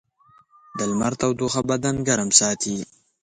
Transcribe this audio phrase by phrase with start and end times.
[0.77, 2.75] د لمر تودوخه بدن ګرم ساتي.